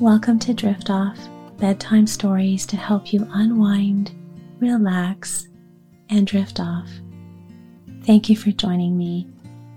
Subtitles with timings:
[0.00, 1.18] Welcome to Drift Off,
[1.58, 4.12] bedtime stories to help you unwind,
[4.58, 5.46] relax,
[6.08, 6.88] and drift off.
[8.04, 9.28] Thank you for joining me.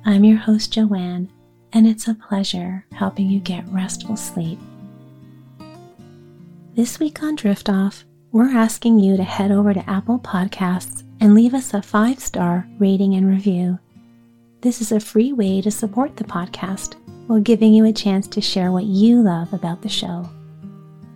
[0.06, 1.30] I'm your host, Joanne,
[1.74, 4.60] and it's a pleasure helping you get restful sleep.
[6.74, 11.36] This week on Drift Off, we're asking you to head over to Apple Podcasts and
[11.36, 13.78] leave us a five star rating and review.
[14.62, 16.96] This is a free way to support the podcast
[17.28, 20.30] while giving you a chance to share what you love about the show.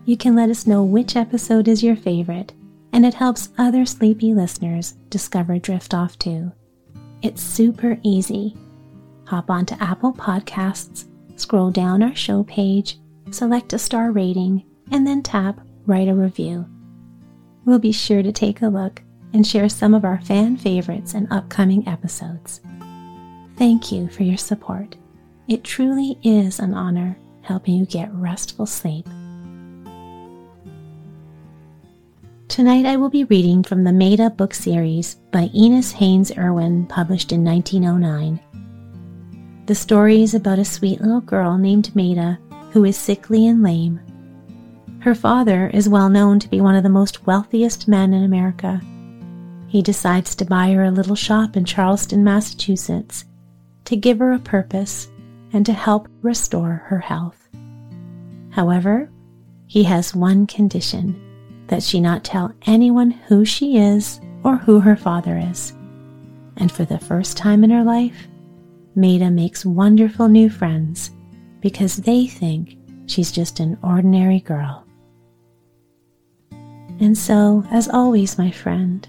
[0.06, 2.54] You can let us know which episode is your favorite,
[2.94, 6.52] and it helps other sleepy listeners discover Drift Off too.
[7.22, 8.56] It's super easy.
[9.26, 13.00] Hop onto Apple Podcasts, scroll down our show page,
[13.32, 16.66] select a star rating, and then tap Write a Review.
[17.66, 19.02] We'll be sure to take a look
[19.34, 22.62] and share some of our fan favorites and upcoming episodes.
[23.58, 24.96] Thank you for your support.
[25.48, 29.08] It truly is an honor helping you get restful sleep.
[32.50, 37.32] Tonight I will be reading from the Maida book series by Inez Haynes Irwin, published
[37.32, 38.42] in 1909.
[39.68, 42.38] The story is about a sweet little girl named Maida
[42.72, 44.02] who is sickly and lame.
[45.00, 48.82] Her father is well known to be one of the most wealthiest men in America.
[49.70, 53.24] He decides to buy her a little shop in Charlestown, Massachusetts,
[53.86, 55.08] to give her a purpose
[55.54, 57.48] and to help restore her health.
[58.50, 59.10] However,
[59.68, 61.22] he has one condition
[61.68, 65.74] that she not tell anyone who she is or who her father is.
[66.58, 68.28] And for the first time in her life,
[68.96, 71.12] Maida makes wonderful new friends
[71.62, 74.86] because they think she's just an ordinary girl.
[77.00, 79.08] And so, as always, my friend,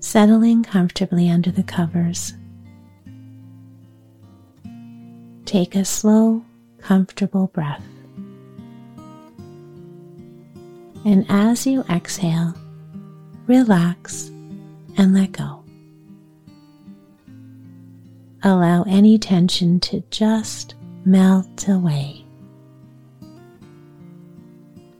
[0.00, 2.32] settling comfortably under the covers
[5.48, 6.44] Take a slow,
[6.76, 7.82] comfortable breath.
[11.06, 12.52] And as you exhale,
[13.46, 14.28] relax
[14.98, 15.64] and let go.
[18.42, 20.74] Allow any tension to just
[21.06, 22.26] melt away.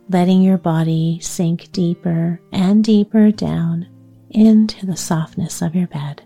[0.08, 3.86] Letting your body sink deeper and deeper down
[4.30, 6.22] into the softness of your bed.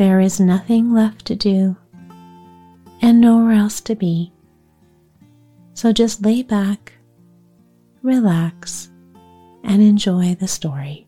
[0.00, 1.76] There is nothing left to do
[3.02, 4.32] and nowhere else to be.
[5.74, 6.94] So just lay back,
[8.00, 8.88] relax,
[9.62, 11.06] and enjoy the story.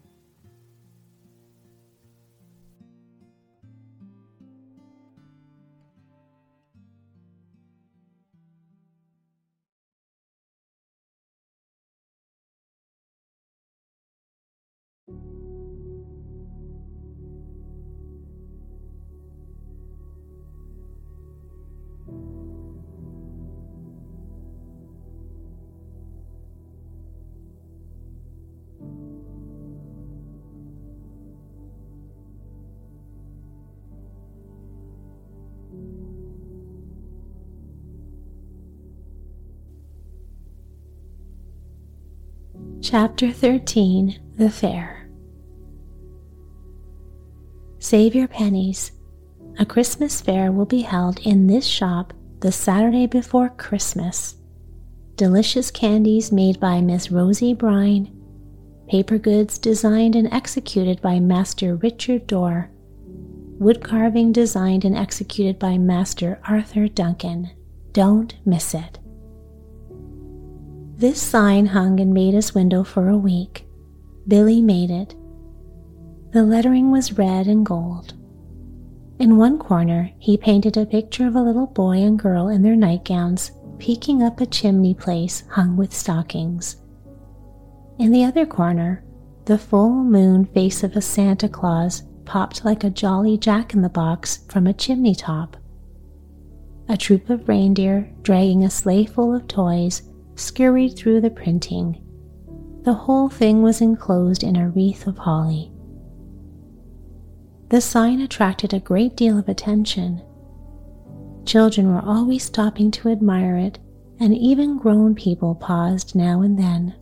[42.82, 45.09] Chapter 13 The Fair
[47.78, 48.91] Save your pennies.
[49.60, 54.34] A Christmas fair will be held in this shop the Saturday before Christmas.
[55.15, 58.12] Delicious candies made by Miss Rosie Brine,
[58.88, 62.69] paper goods designed and executed by Master Richard Dorr,
[63.60, 67.53] wood carving designed and executed by Master Arthur Duncan.
[67.92, 68.98] Don't miss it.
[71.02, 73.66] This sign hung in Maida's window for a week.
[74.28, 75.16] Billy made it.
[76.30, 78.14] The lettering was red and gold.
[79.18, 82.76] In one corner, he painted a picture of a little boy and girl in their
[82.76, 83.50] nightgowns
[83.80, 86.77] peeking up a chimney place hung with stockings.
[87.98, 89.03] In the other corner,
[89.47, 93.88] the full moon face of a Santa Claus popped like a jolly jack in the
[93.88, 95.56] box from a chimney top.
[96.88, 100.03] A troop of reindeer dragging a sleigh full of toys
[100.34, 102.02] scurried through the printing.
[102.82, 105.72] The whole thing was enclosed in a wreath of holly.
[107.68, 110.22] The sign attracted a great deal of attention.
[111.44, 113.78] Children were always stopping to admire it,
[114.20, 116.94] and even grown people paused now and then.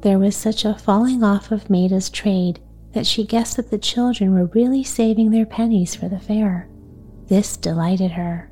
[0.00, 2.60] There was such a falling off of Maida's trade
[2.92, 6.68] that she guessed that the children were really saving their pennies for the fair.
[7.26, 8.47] This delighted her.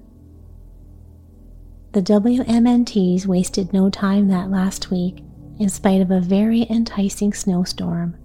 [1.96, 5.24] The WMNTs wasted no time that last week
[5.58, 8.18] in spite of a very enticing snowstorm.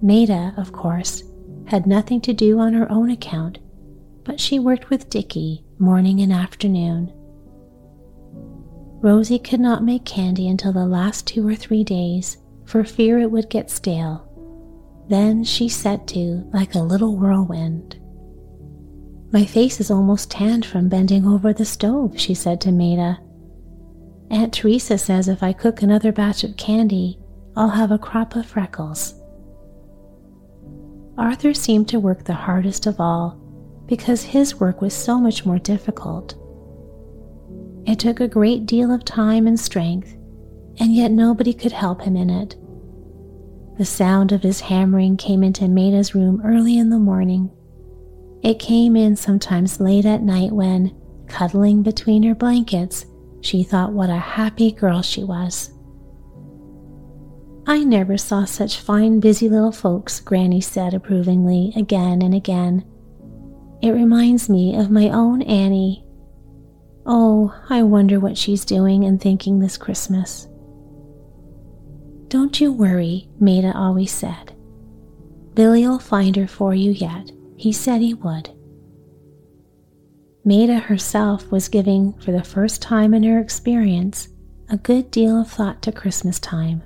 [0.00, 1.24] Maida, of course,
[1.66, 3.58] had nothing to do on her own account,
[4.24, 7.12] but she worked with Dickie morning and afternoon.
[9.02, 13.30] Rosie could not make candy until the last two or three days for fear it
[13.30, 14.26] would get stale.
[15.10, 17.98] Then she set to like a little whirlwind.
[19.32, 23.18] My face is almost tanned from bending over the stove, she said to Maida.
[24.30, 27.18] Aunt Teresa says if I cook another batch of candy,
[27.56, 29.14] I'll have a crop of freckles.
[31.16, 33.38] Arthur seemed to work the hardest of all
[33.86, 36.34] because his work was so much more difficult.
[37.86, 40.14] It took a great deal of time and strength,
[40.78, 42.56] and yet nobody could help him in it.
[43.78, 47.50] The sound of his hammering came into Maida's room early in the morning.
[48.42, 50.94] It came in sometimes late at night when,
[51.28, 53.06] cuddling between her blankets,
[53.40, 55.72] she thought what a happy girl she was.
[57.66, 62.84] I never saw such fine, busy little folks, Granny said approvingly again and again.
[63.80, 66.04] It reminds me of my own Annie.
[67.06, 70.48] Oh, I wonder what she's doing and thinking this Christmas.
[72.26, 74.54] Don't you worry, Maida always said.
[75.54, 77.30] Billy'll find her for you yet.
[77.56, 78.50] He said he would.
[80.44, 84.28] Maida herself was giving, for the first time in her experience,
[84.68, 86.82] a good deal of thought to Christmas time.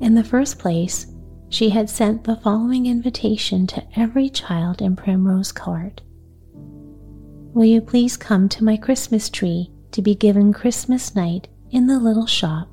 [0.00, 1.06] In the first place,
[1.48, 6.02] she had sent the following invitation to every child in Primrose Court
[7.54, 11.98] Will you please come to my Christmas tree to be given Christmas night in the
[11.98, 12.68] little shop?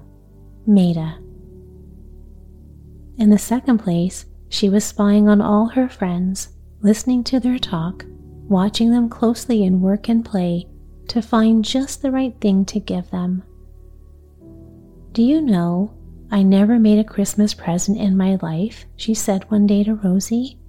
[0.68, 1.18] Maida.
[3.18, 6.50] In the second place, she was spying on all her friends,
[6.86, 8.06] listening to their talk,
[8.48, 10.68] watching them closely in work and play
[11.08, 13.44] to find just the right thing to give them.
[15.12, 15.92] Do you know
[16.32, 20.60] I never made a Christmas present in my life, she said one day to Rosie.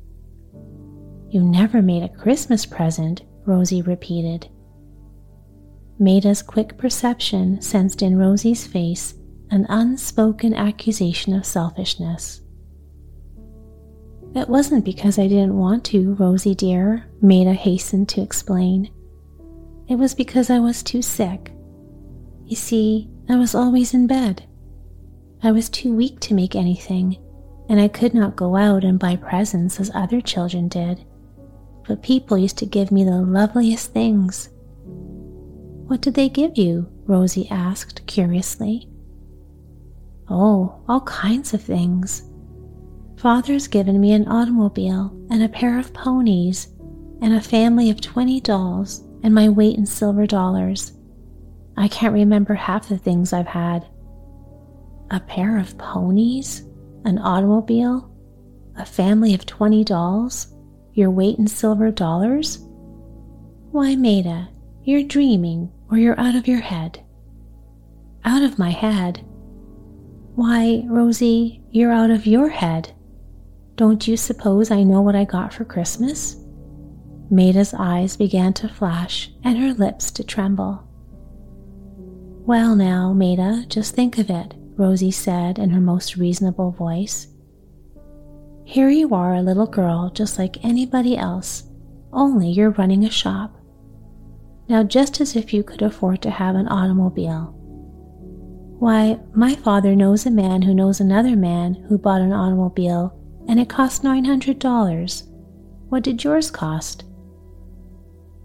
[1.28, 4.48] You never made a Christmas present, Rosie repeated.
[5.98, 9.14] Maida's quick perception sensed in Rosie's face
[9.50, 12.40] an unspoken accusation of selfishness.
[14.36, 18.90] It wasn't because I didn't want to, Rosie dear, Maida hastened to explain.
[19.88, 21.52] It was because I was too sick.
[22.44, 24.44] You see, I was always in bed.
[25.42, 27.16] I was too weak to make anything,
[27.70, 31.06] and I could not go out and buy presents as other children did.
[31.88, 34.50] But people used to give me the loveliest things.
[35.86, 36.92] What did they give you?
[37.06, 38.86] Rosie asked curiously.
[40.28, 42.25] Oh, all kinds of things.
[43.26, 46.68] Father's given me an automobile and a pair of ponies
[47.20, 50.92] and a family of 20 dolls and my weight in silver dollars.
[51.76, 53.84] I can't remember half the things I've had
[55.10, 56.68] a pair of ponies,
[57.04, 58.08] an automobile,
[58.76, 60.54] a family of 20 dolls,
[60.92, 62.60] your weight in silver dollars?
[63.72, 64.50] Why, Maida,
[64.84, 67.04] you're dreaming or you're out of your head.
[68.24, 69.26] Out of my head?
[70.36, 72.92] Why, Rosie, you're out of your head.
[73.76, 76.36] Don't you suppose I know what I got for Christmas?
[77.30, 80.82] Maida's eyes began to flash and her lips to tremble.
[82.46, 84.54] Well, now, Maida, just think of it.
[84.76, 87.28] Rosie said in her most reasonable voice.
[88.64, 91.64] Here you are, a little girl just like anybody else,
[92.12, 93.56] only you're running a shop.
[94.68, 97.52] Now, just as if you could afford to have an automobile.
[98.78, 103.15] Why, my father knows a man who knows another man who bought an automobile,
[103.48, 105.28] and it cost $900.
[105.88, 107.04] What did yours cost?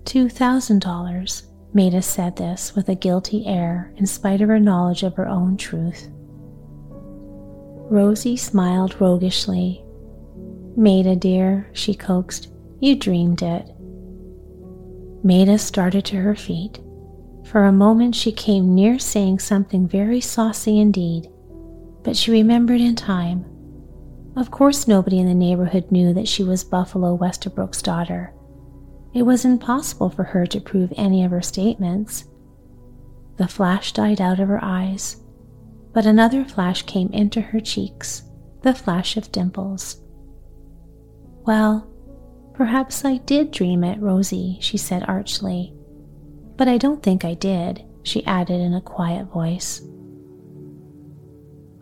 [0.03, 1.43] $2,000.
[1.73, 5.55] Maida said this with a guilty air in spite of her knowledge of her own
[5.57, 6.09] truth.
[7.89, 9.83] Rosie smiled roguishly.
[10.75, 13.69] Maida, dear, she coaxed, you dreamed it.
[15.23, 16.79] Maida started to her feet.
[17.45, 21.29] For a moment, she came near saying something very saucy indeed,
[22.03, 23.45] but she remembered in time.
[24.35, 28.33] Of course, nobody in the neighborhood knew that she was Buffalo Westabrook's daughter.
[29.13, 32.25] It was impossible for her to prove any of her statements.
[33.37, 35.21] The flash died out of her eyes
[35.93, 38.23] but another flash came into her cheeks,
[38.61, 40.01] the flash of dimples.
[41.45, 41.87] Well,
[42.53, 45.73] perhaps I did dream it, Rosie, she said archly.
[46.55, 49.81] But I don't think I did, she added in a quiet voice.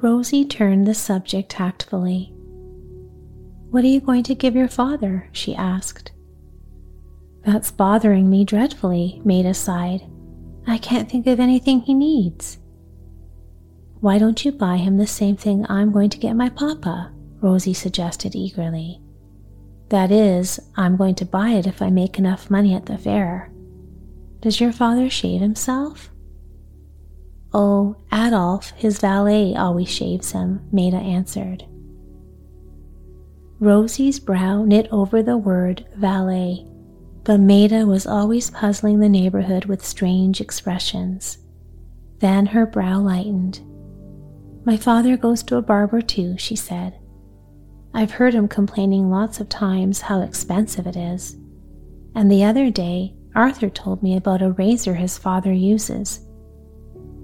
[0.01, 2.33] Rosie turned the subject tactfully.
[3.69, 5.29] What are you going to give your father?
[5.31, 6.11] she asked.
[7.45, 10.01] That's bothering me dreadfully, Maida sighed.
[10.67, 12.57] I can't think of anything he needs.
[14.01, 17.11] Why don't you buy him the same thing I'm going to get my papa?
[17.41, 19.01] Rosie suggested eagerly.
[19.89, 23.51] That is, I'm going to buy it if I make enough money at the fair.
[24.41, 26.11] Does your father shave himself?
[27.53, 31.65] Oh, Adolf, his valet, always shaves him, Maida answered.
[33.59, 36.65] Rosie's brow knit over the word valet,
[37.25, 41.39] but Maida was always puzzling the neighborhood with strange expressions.
[42.19, 43.59] Then her brow lightened.
[44.65, 46.97] My father goes to a barber too, she said.
[47.93, 51.35] I've heard him complaining lots of times how expensive it is.
[52.15, 56.21] And the other day, Arthur told me about a razor his father uses.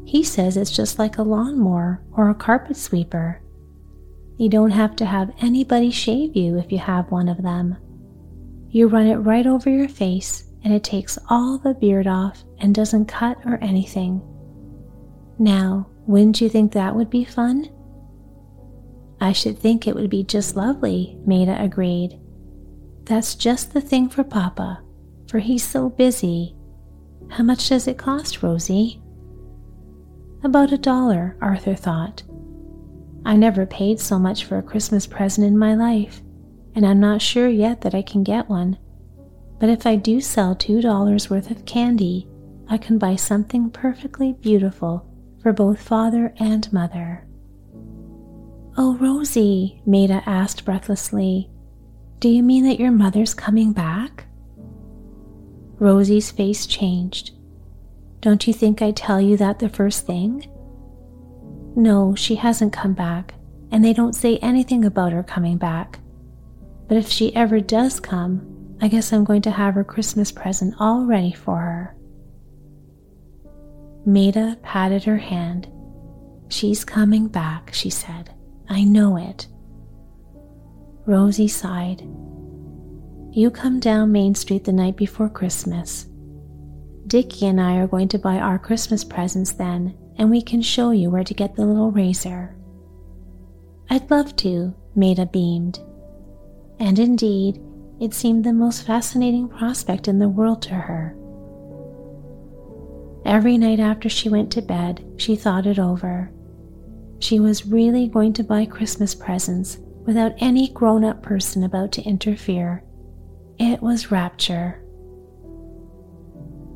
[0.05, 3.41] He says it's just like a lawnmower or a carpet sweeper.
[4.37, 7.77] You don't have to have anybody shave you if you have one of them.
[8.69, 12.75] You run it right over your face and it takes all the beard off and
[12.75, 14.21] doesn't cut or anything.
[15.39, 17.69] Now, wouldn't you think that would be fun?
[19.21, 22.19] I should think it would be just lovely, Maida agreed.
[23.03, 24.81] That's just the thing for Papa,
[25.27, 26.55] for he's so busy.
[27.29, 29.01] How much does it cost, Rosie?
[30.43, 32.23] About a dollar, Arthur thought.
[33.25, 36.21] I never paid so much for a Christmas present in my life,
[36.75, 38.77] and I'm not sure yet that I can get one.
[39.59, 42.27] But if I do sell two dollars worth of candy,
[42.67, 45.05] I can buy something perfectly beautiful
[45.41, 47.27] for both father and mother.
[48.77, 51.49] Oh, Rosie, Maida asked breathlessly,
[52.19, 54.25] do you mean that your mother's coming back?
[55.79, 57.31] Rosie's face changed.
[58.21, 60.49] Don't you think I'd tell you that the first thing?
[61.75, 63.33] No, she hasn't come back,
[63.71, 65.99] and they don't say anything about her coming back.
[66.87, 70.75] But if she ever does come, I guess I'm going to have her Christmas present
[70.79, 71.95] all ready for her.
[74.05, 75.67] Maida patted her hand.
[76.47, 78.33] She's coming back, she said.
[78.69, 79.47] I know it.
[81.05, 82.01] Rosie sighed.
[83.31, 86.07] You come down Main Street the night before Christmas.
[87.07, 90.91] Dickie and I are going to buy our Christmas presents then, and we can show
[90.91, 92.55] you where to get the little razor.
[93.89, 95.79] I'd love to, Maida beamed.
[96.79, 97.61] And indeed,
[97.99, 101.15] it seemed the most fascinating prospect in the world to her.
[103.25, 106.31] Every night after she went to bed, she thought it over
[107.19, 112.03] she was really going to buy Christmas presents without any grown up person about to
[112.03, 112.83] interfere.
[113.57, 114.83] It was rapture.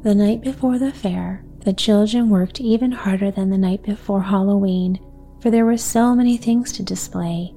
[0.01, 5.00] The night before the fair, the children worked even harder than the night before Halloween,
[5.40, 7.54] for there were so many things to display.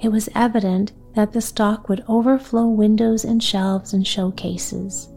[0.00, 5.08] It was evident that the stock would overflow windows and shelves and showcases.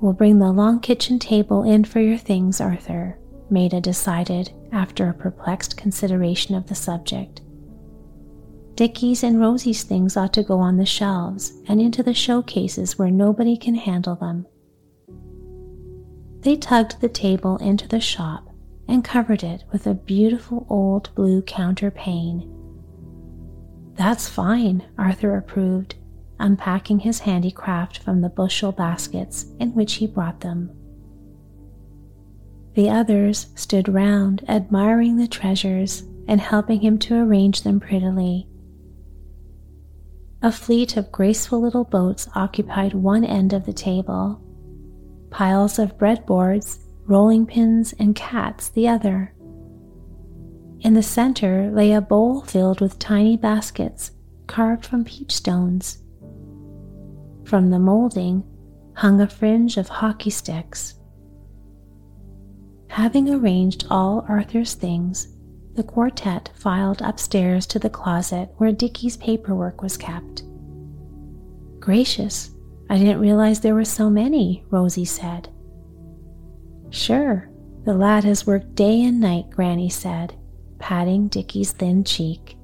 [0.00, 3.18] We'll bring the long kitchen table in for your things, Arthur,
[3.50, 7.42] Maida decided after a perplexed consideration of the subject.
[8.76, 13.10] Dickie's and Rosie's things ought to go on the shelves and into the showcases where
[13.10, 14.46] nobody can handle them.
[16.46, 18.48] They tugged the table into the shop
[18.86, 22.48] and covered it with a beautiful old blue counterpane.
[23.96, 25.96] That's fine, Arthur approved,
[26.38, 30.70] unpacking his handicraft from the bushel baskets in which he brought them.
[32.74, 38.46] The others stood round, admiring the treasures and helping him to arrange them prettily.
[40.42, 44.40] A fleet of graceful little boats occupied one end of the table,
[45.30, 49.34] piles of breadboards, rolling pins, and cats the other.
[50.80, 54.12] In the center lay a bowl filled with tiny baskets
[54.46, 55.98] carved from peach stones.
[57.44, 58.44] From the molding
[58.94, 60.94] hung a fringe of hockey sticks.
[62.88, 65.28] Having arranged all Arthur's things,
[65.74, 70.42] the quartet filed upstairs to the closet where Dickie's paperwork was kept.
[71.78, 72.50] Gracious,
[72.88, 75.48] I didn't realize there were so many, Rosie said.
[76.90, 77.50] Sure,
[77.84, 80.34] the lad has worked day and night, Granny said,
[80.78, 82.56] patting Dickie's thin cheek.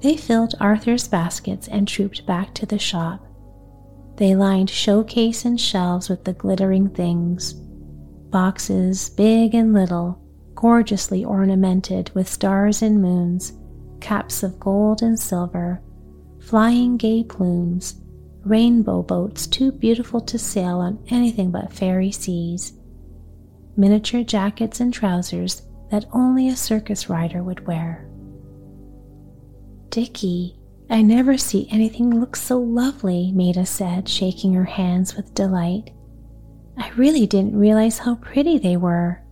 [0.00, 3.26] They filled Arthur's baskets and trooped back to the shop.
[4.16, 7.54] They lined showcase and shelves with the glittering things
[8.30, 10.20] boxes, big and little,
[10.54, 13.52] gorgeously ornamented with stars and moons,
[14.00, 15.80] caps of gold and silver,
[16.40, 17.94] flying gay plumes,
[18.46, 22.72] rainbow boats too beautiful to sail on anything but fairy seas,
[23.76, 28.08] miniature jackets and trousers that only a circus rider would wear.
[29.90, 30.56] Dickie,
[30.88, 35.90] I never see anything look so lovely, Maida said, shaking her hands with delight.
[36.78, 39.22] I really didn't realize how pretty they were.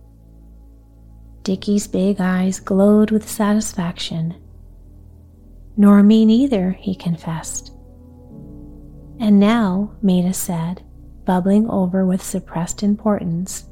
[1.43, 4.35] Dickie's big eyes glowed with satisfaction.
[5.77, 7.71] Nor me neither, he confessed.
[9.19, 10.83] And now, Maida said,
[11.25, 13.65] bubbling over with suppressed importance,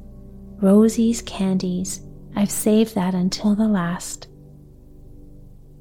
[0.60, 2.02] Rosie's candies,
[2.34, 4.28] I've saved that until the last.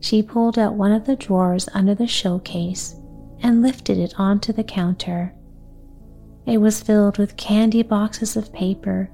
[0.01, 2.96] She pulled out one of the drawers under the showcase
[3.41, 5.34] and lifted it onto the counter.
[6.46, 9.10] It was filled with candy boxes of paper,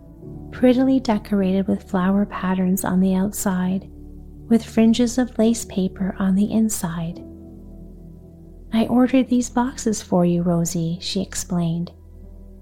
[0.52, 3.88] prettily decorated with flower patterns on the outside,
[4.48, 7.24] with fringes of lace paper on the inside.
[8.72, 11.92] I ordered these boxes for you, Rosie, she explained.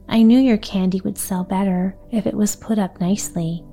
[0.10, 3.64] I knew your candy would sell better if it was put up nicely.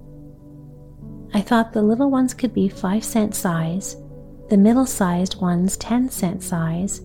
[1.32, 3.96] I thought the little ones could be 5 cent size
[4.48, 7.00] the middle sized ones 10 cent size,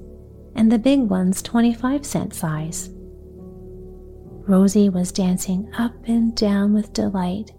[0.56, 2.90] and the big ones 25 cent size.
[4.48, 7.52] Rosie was dancing up and down with delight.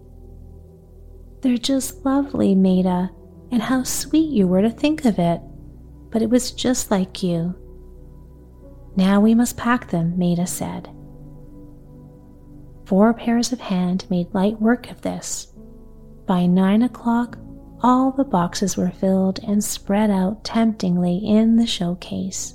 [1.41, 3.09] They're just lovely, Maida,
[3.51, 5.41] and how sweet you were to think of it.
[6.11, 7.55] But it was just like you.
[8.95, 10.89] Now we must pack them, Maida said.
[12.85, 15.53] Four pairs of hands made light work of this.
[16.25, 17.37] By nine o'clock,
[17.81, 22.53] all the boxes were filled and spread out temptingly in the showcase.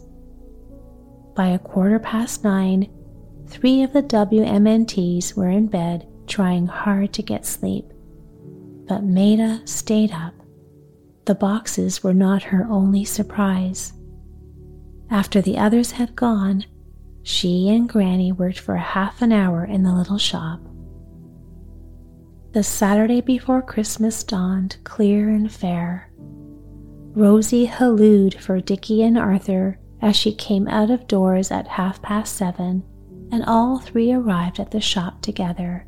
[1.35, 2.89] By a quarter past nine,
[3.47, 7.87] three of the WMNTs were in bed trying hard to get sleep.
[8.87, 10.35] But Maida stayed up.
[11.25, 13.93] The boxes were not her only surprise.
[15.11, 16.65] After the others had gone,
[17.23, 20.61] she and Granny worked for half an hour in the little shop.
[22.53, 26.11] The Saturday before Christmas dawned clear and fair.
[27.15, 32.35] Rosie hallooed for Dickie and Arthur as she came out of doors at half past
[32.35, 32.85] seven,
[33.33, 35.87] and all three arrived at the shop together.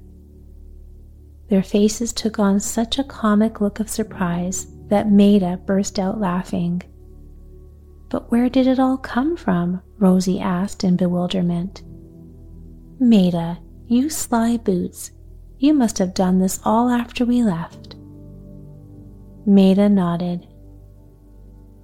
[1.49, 6.83] Their faces took on such a comic look of surprise that Maida burst out laughing.
[8.09, 9.83] But where did it all come from?
[9.99, 11.83] Rosie asked in bewilderment.
[12.99, 15.11] Maida, you sly boots,
[15.59, 17.97] you must have done this all after we left.
[19.47, 20.47] Maida nodded.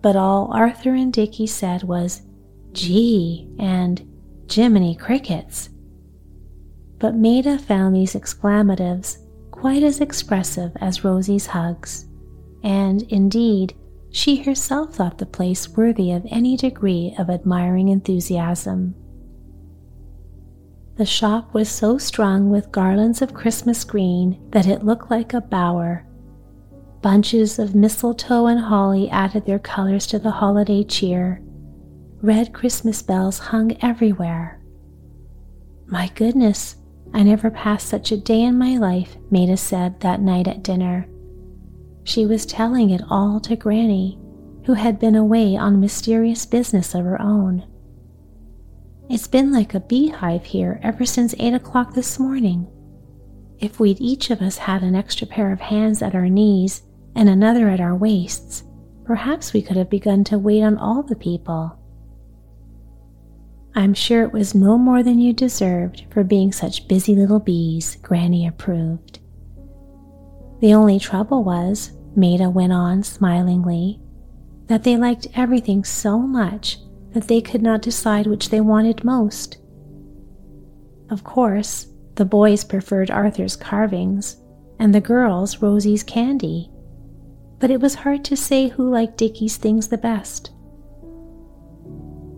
[0.02, 2.22] But all Arthur and Dickie said was,
[2.72, 4.06] gee, and
[4.50, 5.70] Jiminy Crickets.
[6.98, 9.18] But Maida found these exclamatives
[9.50, 12.06] quite as expressive as Rosie's hugs,
[12.62, 13.74] and indeed,
[14.14, 18.94] she herself thought the place worthy of any degree of admiring enthusiasm.
[20.94, 25.40] The shop was so strung with garlands of Christmas green that it looked like a
[25.40, 26.06] bower.
[27.02, 31.42] Bunches of mistletoe and holly added their colors to the holiday cheer.
[32.22, 34.62] Red Christmas bells hung everywhere.
[35.86, 36.76] My goodness,
[37.12, 41.08] I never passed such a day in my life, Maida said that night at dinner.
[42.04, 44.18] She was telling it all to Granny,
[44.66, 47.66] who had been away on mysterious business of her own.
[49.08, 52.66] It's been like a beehive here ever since 8 o'clock this morning.
[53.58, 56.82] If we'd each of us had an extra pair of hands at our knees
[57.14, 58.64] and another at our waists,
[59.04, 61.78] perhaps we could have begun to wait on all the people.
[63.74, 67.96] I'm sure it was no more than you deserved for being such busy little bees,
[68.02, 69.20] Granny approved.
[70.64, 74.00] The only trouble was, Maida went on smilingly,
[74.66, 76.78] that they liked everything so much
[77.12, 79.58] that they could not decide which they wanted most.
[81.10, 84.38] Of course, the boys preferred Arthur's carvings,
[84.78, 86.70] and the girls Rosie's candy,
[87.58, 90.50] but it was hard to say who liked Dickie's things the best.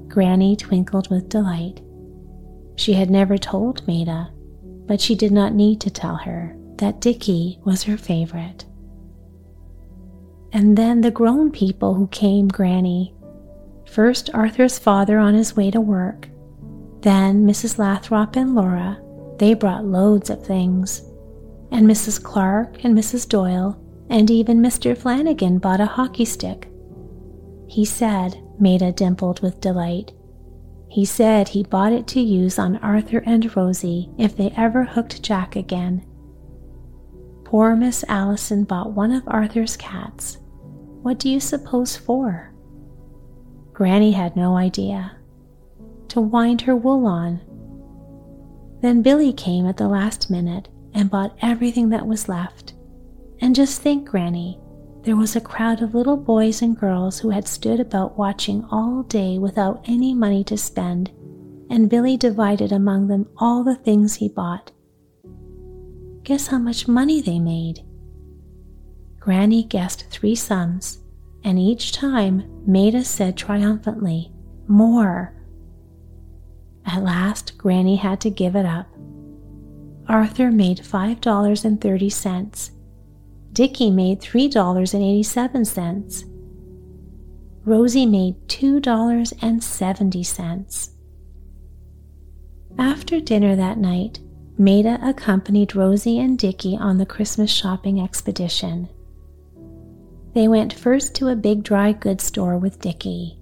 [0.08, 1.80] Granny twinkled with delight.
[2.74, 4.32] She had never told Maida,
[4.84, 8.64] but she did not need to tell her that Dickie was her favorite.
[10.52, 13.14] And then the grown people who came, Granny,
[13.86, 16.28] First, Arthur's father on his way to work.
[17.00, 17.78] Then, Mrs.
[17.78, 19.00] Lathrop and Laura.
[19.38, 21.02] They brought loads of things.
[21.70, 22.22] And Mrs.
[22.22, 23.28] Clark and Mrs.
[23.28, 24.96] Doyle and even Mr.
[24.96, 26.68] Flanagan bought a hockey stick.
[27.66, 30.12] He said, Maida dimpled with delight.
[30.88, 35.22] He said he bought it to use on Arthur and Rosie if they ever hooked
[35.22, 36.04] Jack again.
[37.46, 40.38] Poor Miss Allison bought one of Arthur's cats.
[41.02, 42.52] What do you suppose for?
[43.72, 45.16] Granny had no idea.
[46.08, 47.40] To wind her wool on.
[48.82, 52.74] Then Billy came at the last minute and bought everything that was left.
[53.40, 54.58] And just think, Granny,
[55.02, 59.04] there was a crowd of little boys and girls who had stood about watching all
[59.04, 61.12] day without any money to spend,
[61.70, 64.72] and Billy divided among them all the things he bought.
[66.26, 67.84] Guess how much money they made?
[69.20, 70.98] Granny guessed three sums
[71.44, 74.32] and each time Maida said triumphantly,
[74.66, 75.32] More.
[76.84, 78.88] At last, Granny had to give it up.
[80.08, 82.70] Arthur made $5.30.
[83.52, 86.24] Dickie made $3.87.
[87.64, 90.90] Rosie made $2.70.
[92.78, 94.18] After dinner that night,
[94.58, 98.88] Maida accompanied Rosie and Dickie on the Christmas shopping expedition.
[100.32, 103.38] They went first to a big dry goods store with Dickie.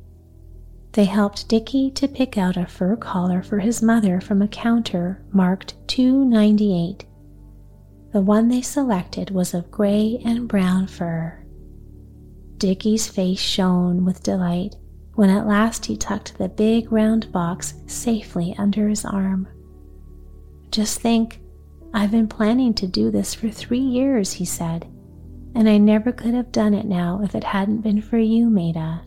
[0.93, 5.23] They helped Dickie to pick out a fur collar for his mother from a counter
[5.33, 7.05] marked 298.
[8.13, 11.45] The one they selected was of gray and brown fur.
[12.59, 14.77] Dickie's face shone with delight
[15.15, 19.49] when at last he tucked the big round box safely under his arm.
[20.75, 21.39] Just think,
[21.93, 24.85] I've been planning to do this for three years, he said,
[25.55, 29.03] and I never could have done it now if it hadn't been for you, Maida.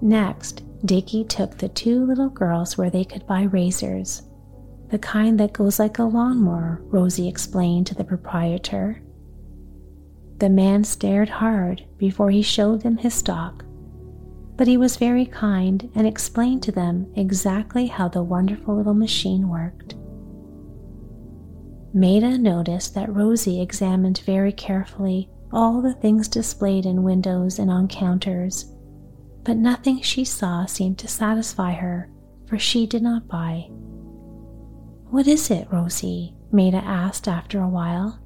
[0.00, 4.22] Next, Dickie took the two little girls where they could buy razors.
[4.88, 9.02] The kind that goes like a lawnmower, Rosie explained to the proprietor.
[10.38, 13.62] The man stared hard before he showed them his stock,
[14.56, 19.48] but he was very kind and explained to them exactly how the wonderful little machine
[19.48, 19.94] worked.
[21.94, 27.88] Maida noticed that Rosie examined very carefully all the things displayed in windows and on
[27.88, 28.72] counters
[29.46, 32.10] but nothing she saw seemed to satisfy her,
[32.48, 33.68] for she did not buy.
[35.10, 36.34] What is it, Rosie?
[36.50, 38.18] Maida asked after a while.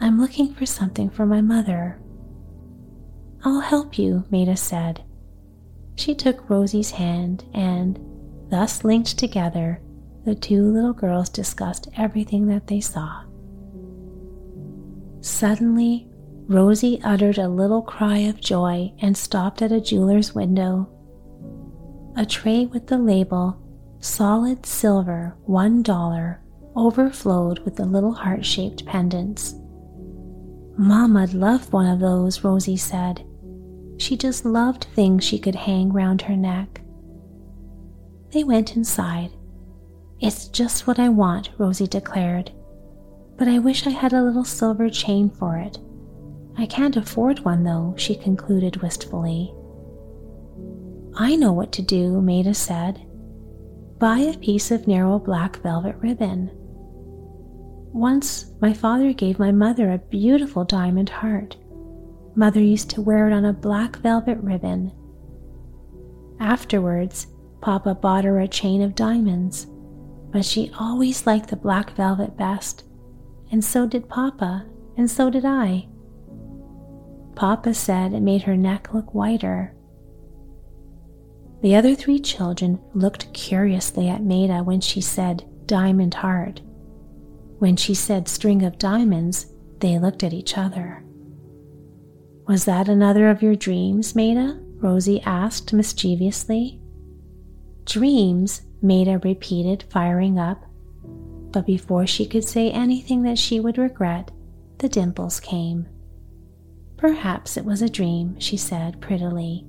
[0.00, 2.00] I'm looking for something for my mother.
[3.44, 5.04] I'll help you, Maida said.
[5.96, 7.98] She took Rosie's hand, and,
[8.50, 9.80] thus linked together,
[10.24, 13.22] the two little girls discussed everything that they saw.
[15.20, 16.08] Suddenly,
[16.46, 20.88] Rosie uttered a little cry of joy and stopped at a jeweler's window.
[22.16, 23.56] A tray with the label,
[24.00, 26.38] Solid Silver $1,
[26.74, 29.54] overflowed with the little heart shaped pendants.
[30.76, 33.24] Mama'd love one of those, Rosie said.
[33.98, 36.80] She just loved things she could hang round her neck.
[38.30, 39.32] They went inside.
[40.20, 42.52] It's just what I want, Rosie declared.
[43.36, 45.78] But I wish I had a little silver chain for it.
[46.56, 49.54] I can't afford one, though, she concluded wistfully.
[51.14, 53.04] I know what to do, Maida said.
[53.98, 56.50] Buy a piece of narrow black velvet ribbon.
[57.92, 61.56] Once, my father gave my mother a beautiful diamond heart.
[62.38, 64.92] Mother used to wear it on a black velvet ribbon.
[66.38, 67.26] Afterwards,
[67.60, 69.66] Papa bought her a chain of diamonds,
[70.30, 72.84] but she always liked the black velvet best,
[73.50, 74.64] and so did Papa,
[74.96, 75.88] and so did I.
[77.34, 79.74] Papa said it made her neck look whiter.
[81.60, 86.60] The other three children looked curiously at Maida when she said diamond heart.
[87.58, 89.46] When she said string of diamonds,
[89.80, 91.02] they looked at each other.
[92.48, 94.58] Was that another of your dreams, Maida?
[94.76, 96.80] Rosie asked mischievously.
[97.84, 100.64] Dreams, Maida repeated, firing up.
[101.52, 104.30] But before she could say anything that she would regret,
[104.78, 105.88] the dimples came.
[106.96, 109.66] Perhaps it was a dream, she said prettily.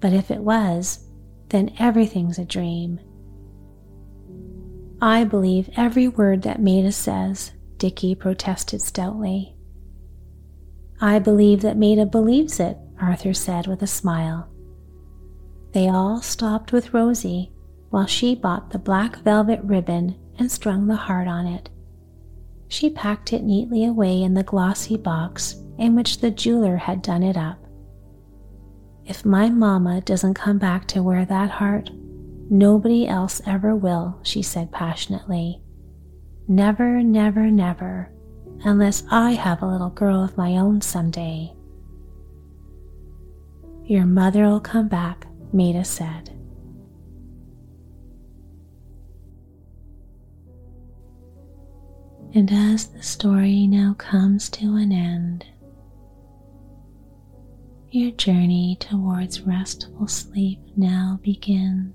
[0.00, 1.06] But if it was,
[1.50, 3.00] then everything's a dream.
[5.02, 9.57] I believe every word that Maida says, Dickie protested stoutly.
[11.00, 14.48] I believe that Maida believes it, Arthur said with a smile.
[15.72, 17.52] They all stopped with Rosie
[17.90, 21.70] while she bought the black velvet ribbon and strung the heart on it.
[22.68, 27.22] She packed it neatly away in the glossy box in which the jeweler had done
[27.22, 27.58] it up.
[29.06, 31.90] If my mamma doesn't come back to wear that heart,
[32.50, 35.62] nobody else ever will, she said passionately.
[36.46, 38.10] Never, never, never,
[38.64, 41.52] unless I have a little girl of my own someday.
[43.84, 46.30] Your mother'll come back, Maida said.
[52.34, 55.46] And as the story now comes to an end,
[57.90, 61.94] your journey towards restful sleep now begins.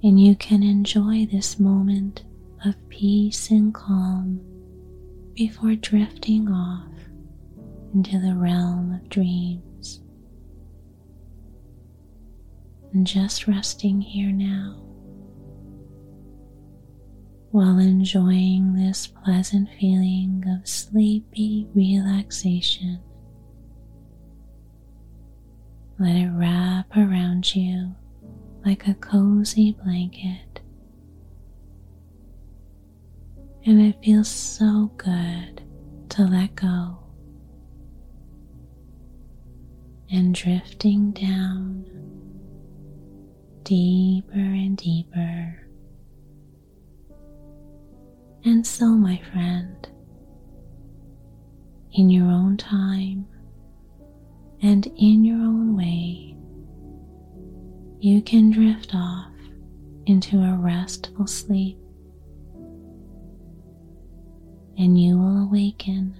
[0.00, 2.22] And you can enjoy this moment
[2.64, 4.40] of peace and calm
[5.34, 6.92] before drifting off
[7.94, 10.00] into the realm of dreams.
[12.92, 14.82] And just resting here now,
[17.50, 23.00] while enjoying this pleasant feeling of sleepy relaxation.
[25.98, 27.94] Let it wrap around you
[28.64, 30.47] like a cozy blanket.
[33.68, 35.60] And it feels so good
[36.08, 37.00] to let go
[40.10, 41.84] and drifting down
[43.64, 45.68] deeper and deeper.
[48.46, 49.86] And so, my friend,
[51.92, 53.26] in your own time
[54.62, 56.34] and in your own way,
[58.00, 59.34] you can drift off
[60.06, 61.76] into a restful sleep
[64.78, 66.14] and you will awaken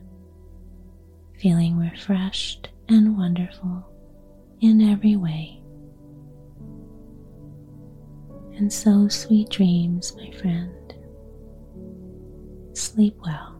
[1.39, 3.87] feeling refreshed and wonderful
[4.61, 5.63] in every way.
[8.57, 10.95] And so, sweet dreams, my friend.
[12.73, 13.58] Sleep well.